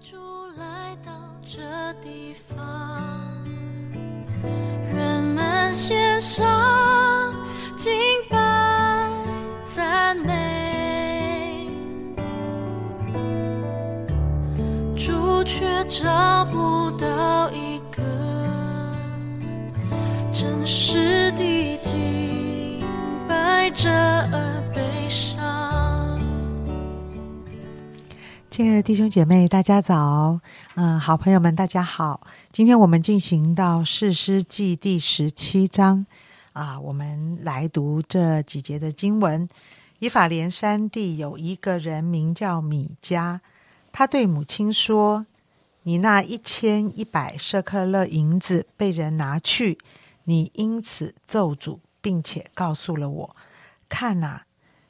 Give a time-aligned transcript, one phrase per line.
[0.00, 0.16] 主
[0.56, 1.12] 来到
[1.44, 1.58] 这
[2.00, 2.56] 地方，
[4.94, 7.34] 人们献上
[7.76, 7.92] 敬
[8.30, 8.36] 拜
[9.74, 11.68] 赞美，
[14.94, 18.02] 主却找不到一个
[20.32, 22.80] 真实的敬
[23.28, 23.90] 拜者
[28.58, 30.40] 亲爱的弟兄姐妹，大家早！
[30.74, 32.26] 嗯，好朋友们，大家好。
[32.50, 36.04] 今天我们进行到《士师记》第十七章
[36.54, 39.48] 啊，我们来读这几节的经文。
[40.00, 43.38] 以法莲山地有一个人名叫米迦，
[43.92, 45.24] 他对母亲说
[45.84, 49.78] ：“你那一千一百舍克勒银子被人拿去，
[50.24, 53.36] 你因此咒诅，并且告诉了我。
[53.88, 54.40] 看呐、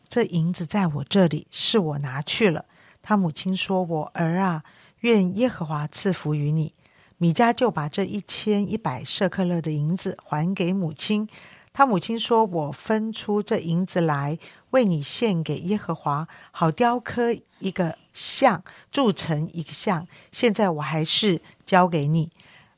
[0.08, 2.64] 这银子在我这里，是我拿去了。”
[3.08, 4.62] 他母亲说：“我儿啊，
[5.00, 6.74] 愿耶和华赐福于你。”
[7.16, 11.26] 米迦就把这一千一百舍克勒的银子还给母亲。
[11.72, 14.38] 他母亲说：“我分出这银子来，
[14.72, 20.06] 为你献给耶和华，好雕刻一个像，铸成一个像。
[20.30, 22.30] 现在我还是交给你。”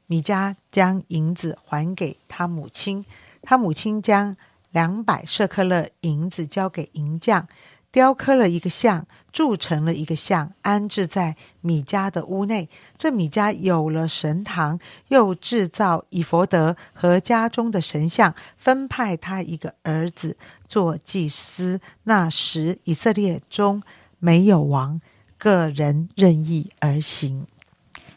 [0.07, 3.05] 米迦将银子还给他母亲，
[3.43, 4.37] 他母亲将
[4.71, 7.49] 两百舍克勒银子交给银匠，
[7.93, 12.69] 雕刻了一个像，铸成了一个像，安置在米迦的屋内。
[12.97, 20.37] 这米迦有了神堂，又制造以佛德和家中的神像，分派他一个儿子
[20.69, 21.81] 做祭司。
[22.05, 23.83] 那时以色列中
[24.21, 25.01] 没有王，
[25.37, 27.47] 个人任意而行。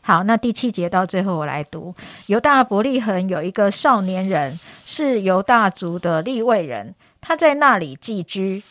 [0.02, 1.96] 好，那第七节到最后我来读。
[2.28, 8.62] 犹大伯利恒有一个少年人，是犹大族的立位人，他在那里寄居。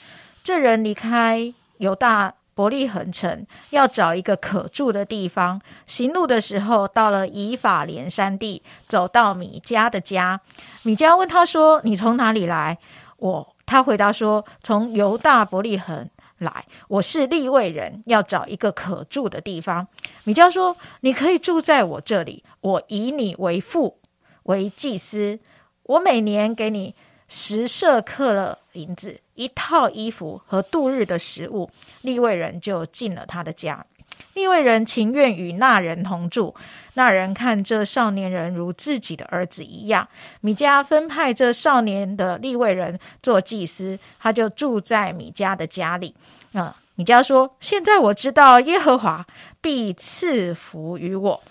[0.42, 5.60] 这人离开犹大伯利恒城，要找一个可住的地方。
[5.86, 10.40] 行路的时候，到了以法莲山地，走到米迦的家。
[10.82, 12.78] 米迦问他说：“你从哪里来？”
[13.18, 19.86] 我他回答说：“从犹大伯利恒来，我是立位人，要找一个可住的地方。”
[20.24, 23.98] 米迦说：“你可以住在我这里，我以你为父，
[24.42, 25.38] 为祭司。
[25.84, 26.94] 我每年给你
[27.34, 31.70] 十舍克勒银子，一套衣服和度日的食物。”
[32.02, 33.86] 利未人就进了他的家。
[34.34, 36.54] 利未人情愿与那人同住。
[36.92, 40.06] 那人看这少年人如自己的儿子一样。
[40.42, 46.14] 米迦分派这少年的利未人做祭司，他就住在米迦的家里。
[46.52, 49.26] 啊、米迦说：“现在我知道耶和华
[49.62, 51.42] 必赐福于我，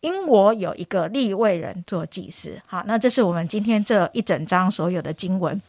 [0.00, 5.60] 因我有一个立位人做祭司。”好，那这是我们今天这一整章所有的经文。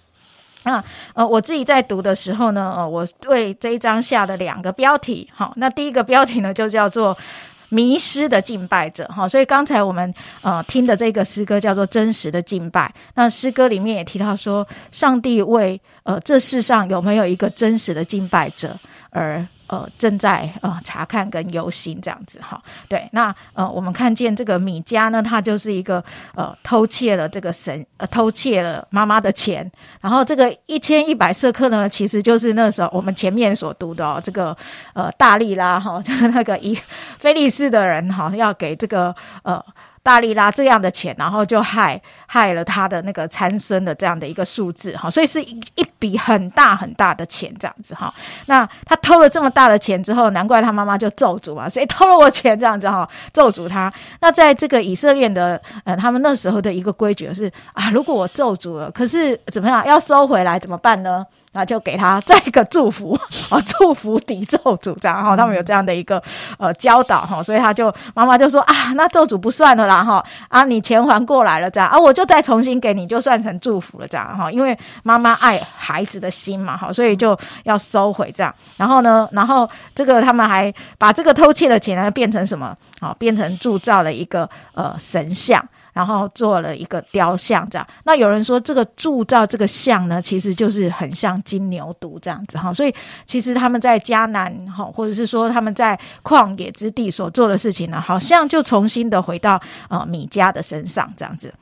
[0.64, 7.18] 那呃，我自己在读的时候呢，呃，我对这一章下的两个标题，好，那第一个标题呢就叫做
[7.70, 12.94] “迷失的敬拜者”哈，所以刚才我们呃听的这个诗歌叫做“真实的敬拜”。
[13.16, 18.78] 那诗歌里面也提到说，上帝为呃这世上有没有一个真实的敬拜者
[19.12, 22.62] 而呃正在呃查看跟忧心这样子哈。
[22.90, 26.04] 对，那呃我们看见这个米迦呢，他就是一个
[26.36, 29.72] 呃偷窃了这个神呃偷窃了妈妈的钱，
[30.02, 34.56] 然后这个一千一百舍克呢，其实就是那时候我们前面所读的，这个
[34.94, 36.78] 呃大利拉哈，就是那个以
[37.20, 39.64] 菲利士的人哈，要给这个呃。
[40.10, 48.12] 大力拉这样的钱，然后就害害了他的那个参生的这样的一个数字哈，所以是一一笔很大很大的钱这样子哈。
[48.48, 53.94] 那他偷了这么大的钱之后，难怪他妈妈就咒诅嘛，谁偷了我钱这样子哈，咒诅他。
[54.20, 61.24] 那在这个以色列的呃，他们那时候的一个规矩是啊，如果我咒诅了，可是怎么样要收回来怎么办呢？
[61.52, 63.18] 然后就给他再一个祝福
[63.50, 66.22] 啊， 祝福抵咒诅这样哈，他们有这样的一个
[66.58, 78.54] 呃教导哈，所以他就妈妈就说啊，那咒诅不算了啦哈，啊你钱还过来了这样啊，我就再重新给你，就算成祝福了这样哈，因为妈妈爱孩子的心嘛哈，所以就要收回这样。
[78.78, 82.78] 然后呢，然后这个他们还把这个偷窃的钱呢变成什么？
[83.00, 85.64] 啊，变成铸造了一个呃神像。
[85.94, 87.88] 然后做了一个雕像，这样。
[88.04, 92.74] 那有人说，这个铸造这个像呢，其实就是很像金牛犊这样子哈。
[92.74, 92.94] 所以
[93.26, 101.54] 其实他们在迦南哈，或者是说他们在旷野之地所做的事情呢，好像就重新的回到呃米迦的身上这样子。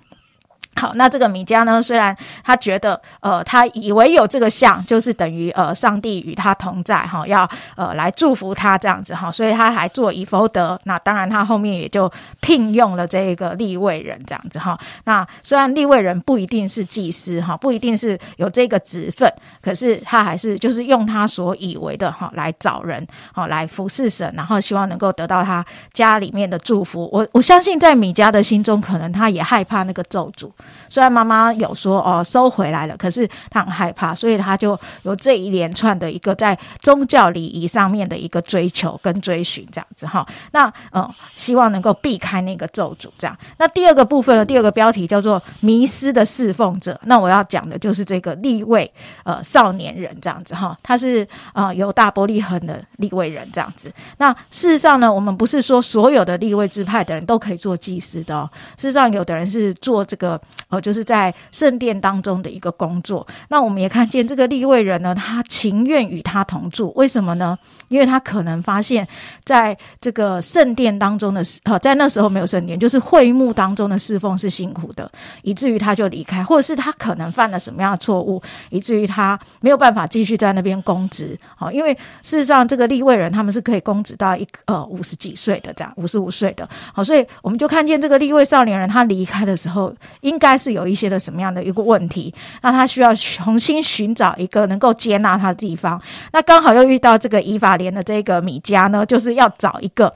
[0.78, 1.82] 好，那这个米迦呢？
[1.82, 10.80] 虽然他觉得，呃，他以为有这个像，就是等于呃，上帝与他同在，哈，要呃来祝福他这样子，哈，所以他还做以弗德。
[10.84, 14.78] 那当然，他后面也就聘用了这个立位人这样子，哈。
[15.06, 19.28] 那虽然立位人不一定是祭司，哈，不一定是有这个职分，
[19.62, 27.10] 可是他还是就是用他所以为的，哈，来找人，哈，来服侍神，然后希望能够得到他家里面的祝福。
[27.12, 30.52] 我我相信，在米迦的心中，可能他也害怕那个咒诅。
[30.90, 40.26] 虽然妈妈有说哦收回来了，可是他很害怕，所以他就有这一连串的一个在宗教礼仪上面的一个追求跟追寻这样子哈。
[40.52, 43.38] 那嗯，希望能够避开那个咒诅这样。
[43.58, 47.00] 那第二个部分呢，第二个标题叫做迷失的侍奉者。
[47.04, 48.92] 那我要讲的就是这个立位
[49.24, 53.92] 呃少年人这样子哈，他是啊由大波利恒的立位人这样子。
[54.18, 58.50] 那事实上呢，我们不是说所有的立位支派的人都可以做祭司的哦。
[58.78, 60.40] 事实上，有的人是做这个。
[60.70, 63.26] 哦，就是在圣殿当中的一个工作。
[63.50, 66.92] 那我们也看见这个立位人呢，他情愿与他同住。
[66.96, 67.58] 为什么呢？
[67.88, 69.08] 因为他可能发现，
[69.46, 75.10] 在这个圣殿当中的呃，在那时候没有圣殿，就是会幕当中的侍奉是辛苦的，
[75.44, 78.42] 以至于他就离开，或者是他可能犯了什么样的错误，
[78.72, 81.40] 以至于他没有办法继续在那边供职。
[81.56, 81.94] 好，因为
[82.24, 86.68] 事实上这个立位人他们是可以供职到一呃五十几岁的这样，五十五岁的。
[86.94, 90.58] 好，所以我们就看见这个立位少年人他离开的时候，应该。
[90.58, 96.02] 是有一些的什么样的一个问题，那他需要重新寻找一个能够接纳他的地方。
[96.32, 100.14] 那刚好又遇到这个伊法连的这个米家呢，就是要找一个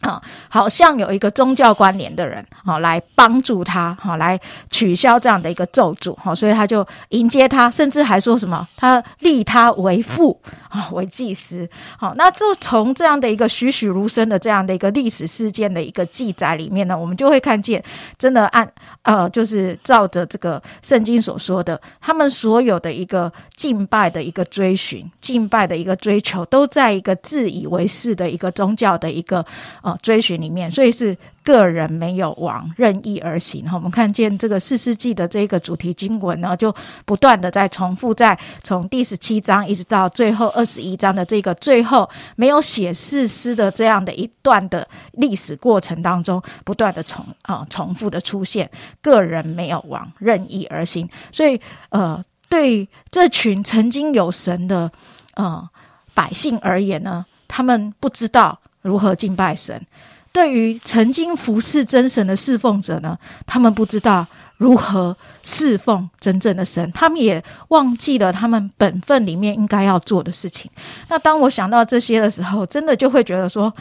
[0.00, 4.38] 啊，好像有一个宗教关联的人啊，来帮助他，好来
[4.70, 10.40] 取消这样的一个咒诅，好，所以他就迎接他，甚至还说什么，他立他为父。
[10.68, 11.66] 啊为祭司，
[11.96, 17.82] 好，那就从这样的一个栩栩如生的这样的一个历史事件的一个记载里面呢，我们就会看见，
[18.18, 18.70] 真的按
[19.02, 29.42] 呃，就是照着这个圣经所说的，他们所有的一个敬拜的一个追寻、敬拜的一个追求，都在一个自以为是的一个宗教的一个
[29.80, 31.16] 呃追寻里面，所以是。
[31.46, 33.64] 个人没有王，任意而行。
[33.64, 48.68] 哈，我们看见这个四世纪的这个主题经文呢，就不断的在重复，在从第十七章一直到最后二十一章的这个最后没有写四诗的这样的一段的历史过程当中，不断的重啊重复的出现。
[49.00, 51.08] 个人没有王，任意而行。
[51.30, 51.60] 所以，
[51.90, 54.90] 呃，对这群曾经有神的
[55.34, 55.64] 呃
[56.12, 59.84] 百姓而言呢，他们不知道如何敬拜神。
[60.32, 64.26] 对于曾经服侍真神的侍奉者呢，他们不知道
[64.58, 70.70] 如何侍奉真正的神，他们也忘记了他们本分里面应该要做的事情。
[71.08, 73.72] 那当我想到这些的时候，真的就会觉得说：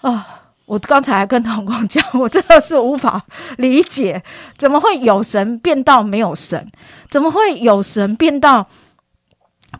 [0.00, 0.26] 啊，
[0.66, 3.24] 我刚才跟童工讲， 我真的是无法
[3.58, 4.20] 理解，
[4.56, 6.68] 怎么会有神变到没有神？
[7.08, 8.68] 怎么会有神变到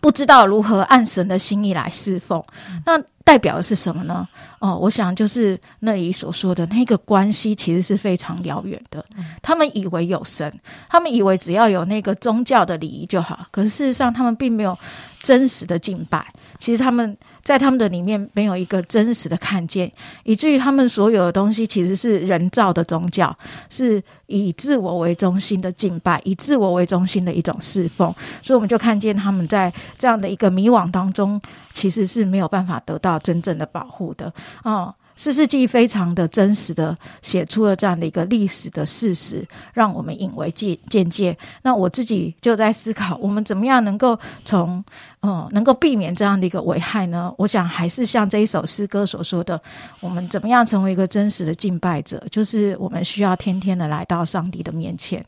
[0.00, 2.40] 不知道如何按神的心意来侍奉？
[2.86, 3.02] 那。
[3.28, 4.26] 代表的是什么呢？
[4.58, 9.04] 哦，我想就是那里所说的那个关系，其实是非常遥远的。
[9.42, 10.50] 他们以为有神，
[10.88, 14.74] 他们以为只要有那个宗教的礼仪就好，可是事实上他们并没有
[15.22, 16.26] 真实的敬拜。
[16.58, 17.14] 其实他们。
[17.48, 19.90] 在他们的里面没有一个真实的看见，
[20.22, 23.34] 以至于他们所有的东西其实是人造的宗教，
[23.70, 28.14] 是以自我为中心的敬拜，以自我为中心的一种侍奉。
[28.42, 31.40] 所以我们就看见他们在这样的一个迷惘当中，
[31.72, 34.30] 其实是没有办法得到真正的保护的
[34.62, 34.94] 啊。
[35.20, 39.44] 四世纪非常的真实的写出了这样的一个历史的事实，
[39.74, 41.36] 让我们引为鉴见戒。
[41.62, 44.82] 那我自己就在思考，我们怎么样能够从
[45.22, 47.34] 嗯能够避免这样的一个危害呢？
[47.36, 49.60] 我想还是像这一首诗歌所说的，
[49.98, 52.22] 我们怎么样成为一个真实的敬拜者？
[52.30, 55.20] 就是我们需要天天的来到上帝的面前，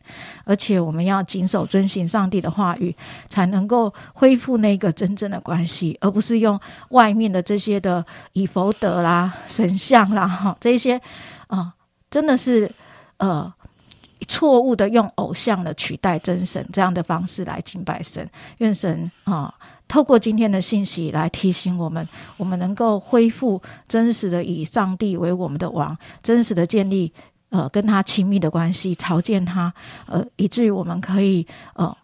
[0.44, 2.94] 而且我们要谨守遵行上帝的话语，
[3.28, 6.56] 才能够恢复那个真正的关系，而不是用
[6.90, 9.79] 外面的这些的以佛德啦神。
[9.80, 11.00] 像啦哈，这些
[11.46, 11.72] 啊，
[12.10, 12.70] 真的是
[13.16, 13.50] 呃
[14.28, 18.28] 错误的用偶像的取代真神这样的方式来敬拜神。
[18.58, 19.52] 愿神啊，
[19.88, 22.06] 透过今天的信息来提醒我们，
[22.36, 27.10] 我们能够恢复真实的以上帝为我们的王，真实的建立
[27.48, 29.72] 呃跟他亲密的关系，朝见他，
[30.06, 31.44] 呃，以至于我们可以
[31.74, 31.96] 呃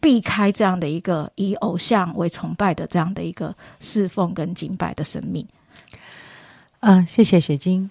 [0.00, 5.44] 避开这样的一个以偶像为崇拜的这样的一个侍奉跟敬拜的生命。
[6.80, 7.90] 嗯，谢谢雪晶。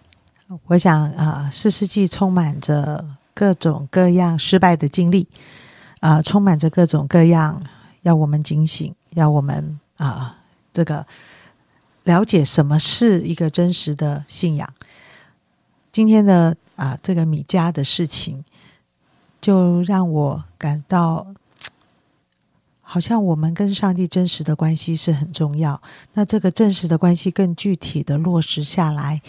[0.68, 3.04] 我想啊，四世纪充满着
[3.34, 5.28] 各种各样失败的经历，
[6.00, 7.62] 啊，充满着各种各样
[8.04, 10.38] 要我们警醒，要我们啊，
[10.72, 11.06] 这个
[12.06, 14.74] 了解什么是一个真实的信仰。
[15.92, 18.46] 今天的啊，这个米迦的事情，
[19.42, 21.28] 就让我感到，
[22.90, 25.80] 好像我们跟上帝真实的关系是很重要。
[26.14, 29.22] 那这个真实的关系更具体的落实下来，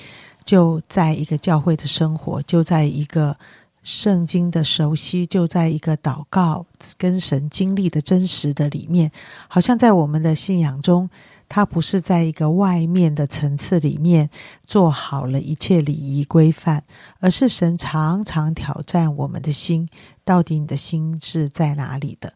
[0.44, 3.36] 就在一个教会的生活，就在一个
[3.82, 6.64] 圣经的熟悉，就在一个祷告
[6.96, 9.10] 跟神经历的真实的里面，
[9.48, 11.10] 好像在我们的信仰中。
[11.48, 14.28] 它不是在一个外面的层次里面
[14.66, 16.82] 做好了一切礼仪规范，
[17.20, 19.88] 而是神常常挑战我们的心，
[20.24, 22.32] 到底你的心是在哪里的？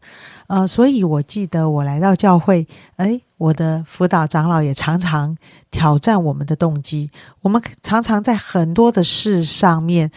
[0.47, 2.67] 呃，所以我记得我来到教会，
[2.97, 5.37] 诶，我的辅导长老也常常
[5.69, 7.09] 挑战我们的动机。
[7.41, 10.11] 我们常常在很多的事上面。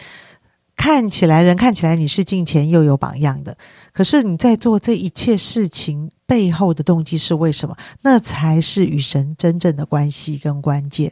[0.77, 3.57] 看起来，人看起来你是敬虔又有榜样的，
[3.91, 7.75] 可是你在做这一切事情背后的动机是为什么？
[8.03, 11.11] 那才是与神真正的关系跟关键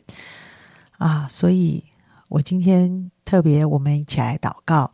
[0.99, 1.27] 啊！
[1.27, 1.83] 所以
[2.29, 4.91] 我今天特别，我们一起来祷告，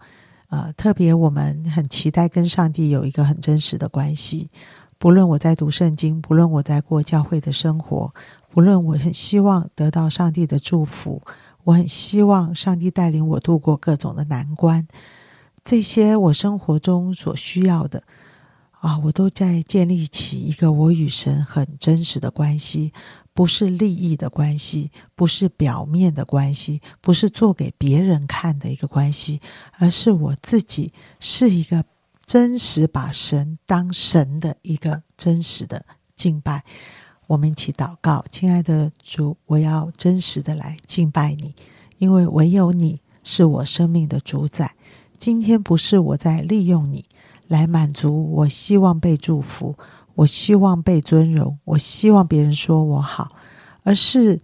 [0.50, 4.50] 呃，特别我们很期待跟上帝有一个很真实的关系。
[4.98, 8.12] 不论我在读圣经，不论我在过教会的生活，
[8.50, 11.22] 不论我很希望得到上帝的祝福。
[11.64, 14.88] 我很希望上帝带领我度过各种的难关，
[15.64, 18.04] 这些我生活中所需要的
[18.80, 22.92] 啊，我都在建立起一个我与神很真实的关系，
[23.34, 29.40] 不是利益的关系，不是表面的关系，不是做给别人看的一个关系，
[29.78, 31.86] 而是我自己是一个
[32.26, 36.64] 真实把神当神的一个真实的敬拜。
[37.32, 41.56] 我们一起祷告，亲爱的主，我要真实的来敬拜你，
[41.98, 44.76] 因为唯有你是我生命的主宰。
[45.18, 47.06] 今天不是我在利用你
[47.48, 49.78] 来满足我希望被祝福，
[50.16, 53.30] 我希望被尊荣，我希望别人说我好，
[53.84, 54.42] 而是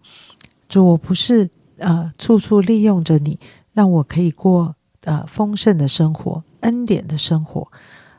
[0.69, 3.37] 主，我不是呃处处利用着你，
[3.73, 7.67] 让我可以过呃丰盛的生活、恩典的生活，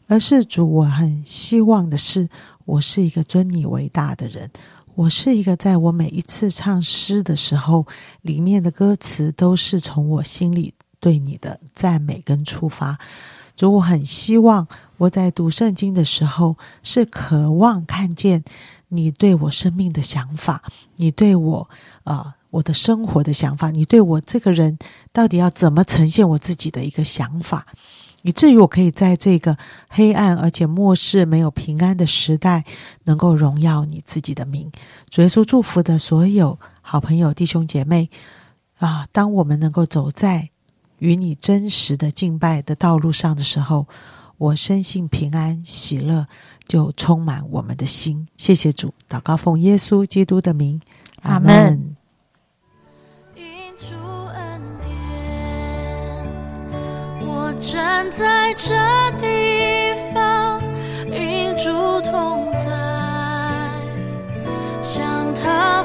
[0.09, 2.29] 而是主，我很希望的是。
[2.69, 4.51] 我是一个尊你为大的人，
[4.95, 7.87] 我是一个在我每一次唱诗的时候，
[8.21, 12.99] 里面的歌词都是从我心里对你的赞美跟出发。
[13.57, 18.45] 主，我很希望我在读圣经的时候，是渴望看见
[18.89, 20.63] 你对我生命的想法，
[20.97, 21.71] 你对我
[22.05, 24.79] 啊我的生活的想法，你对我这个人
[25.11, 27.67] 到底要怎么呈现我自己的一个想法。
[28.23, 29.57] 以至于我可以在这个
[29.89, 32.65] 黑暗而且末世没有平安的时代，
[33.05, 34.71] 能够荣耀你自己的名。
[35.09, 38.11] 主耶稣祝福的所有好朋友、弟兄姐妹
[38.79, 39.07] 啊！
[39.13, 40.51] 当我们能够走在
[40.99, 43.87] 与你真实的敬拜的道路上的时候，
[44.37, 46.27] 我深信平安喜乐
[46.67, 48.27] 就充满我们的心。
[48.37, 50.81] 谢谢主，祷告奉耶稣基督的名，
[51.23, 51.98] 阿门。
[57.61, 58.75] 站在这
[59.19, 60.61] 地方，
[61.11, 62.71] 因主同在，
[64.81, 65.83] 向他